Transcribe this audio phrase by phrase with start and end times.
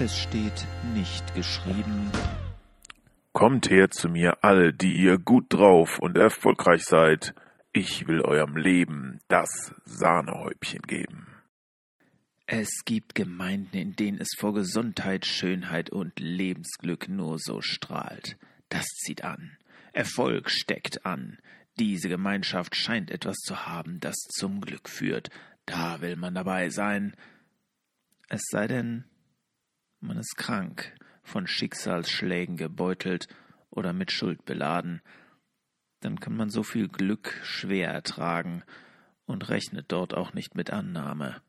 [0.00, 2.10] Es steht nicht geschrieben.
[3.32, 7.32] Kommt her zu mir all, die ihr gut drauf und erfolgreich seid.
[7.72, 11.28] Ich will eurem Leben das Sahnehäubchen geben.
[12.46, 18.36] Es gibt Gemeinden, in denen es vor Gesundheit, Schönheit und Lebensglück nur so strahlt.
[18.70, 19.56] Das zieht an.
[19.92, 21.38] Erfolg steckt an.
[21.78, 25.30] Diese Gemeinschaft scheint etwas zu haben, das zum Glück führt.
[25.66, 27.14] Da will man dabei sein.
[28.28, 29.04] Es sei denn,
[30.04, 33.28] man ist krank, von Schicksalsschlägen gebeutelt
[33.70, 35.02] oder mit Schuld beladen.
[36.00, 38.62] Dann kann man so viel Glück schwer ertragen
[39.26, 41.40] und rechnet dort auch nicht mit Annahme.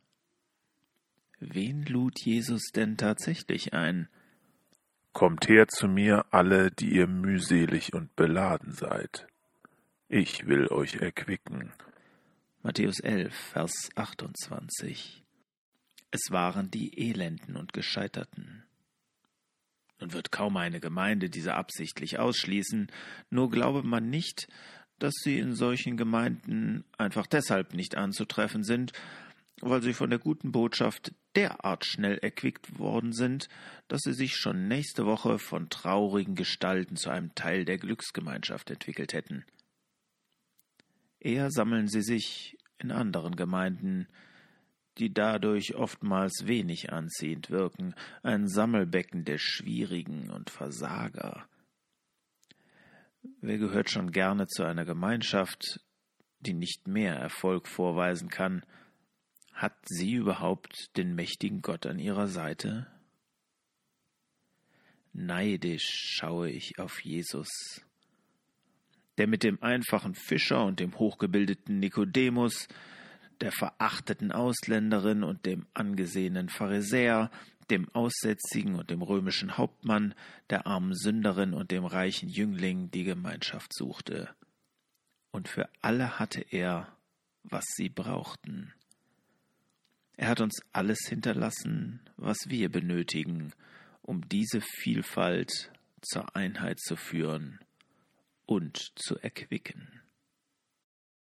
[1.39, 4.07] Wen lud Jesus denn tatsächlich ein?
[5.11, 9.27] Kommt her zu mir alle, die ihr mühselig und beladen seid.
[10.07, 11.71] Ich will euch erquicken.
[12.63, 15.23] Matthäus 11, Vers 28.
[16.11, 18.44] Es waren die Elenden und Gescheiterten.
[19.99, 22.91] Nun wird kaum eine Gemeinde diese absichtlich ausschließen,
[23.29, 24.47] nur glaube man nicht,
[24.99, 28.91] dass sie in solchen Gemeinden einfach deshalb nicht anzutreffen sind,
[29.61, 33.47] weil sie von der guten Botschaft derart schnell erquickt worden sind,
[33.87, 39.13] dass sie sich schon nächste Woche von traurigen Gestalten zu einem Teil der Glücksgemeinschaft entwickelt
[39.13, 39.45] hätten.
[41.19, 44.07] Eher sammeln sie sich in anderen Gemeinden,
[44.97, 51.47] die dadurch oftmals wenig anziehend wirken, ein Sammelbecken der Schwierigen und Versager.
[53.41, 55.79] Wer gehört schon gerne zu einer Gemeinschaft,
[56.39, 58.63] die nicht mehr Erfolg vorweisen kann,
[59.53, 62.87] hat sie überhaupt den mächtigen Gott an ihrer Seite?
[65.13, 67.47] Neidisch schaue ich auf Jesus,
[69.17, 72.67] der mit dem einfachen Fischer und dem hochgebildeten Nikodemus,
[73.41, 77.31] der verachteten Ausländerin und dem angesehenen Pharisäer,
[77.69, 80.13] dem Aussätzigen und dem römischen Hauptmann,
[80.49, 84.29] der armen Sünderin und dem reichen Jüngling die Gemeinschaft suchte.
[85.31, 86.95] Und für alle hatte er,
[87.43, 88.73] was sie brauchten.
[90.17, 93.51] Er hat uns alles hinterlassen, was wir benötigen,
[94.01, 95.71] um diese Vielfalt
[96.01, 97.59] zur Einheit zu führen
[98.45, 100.04] und zu erquicken.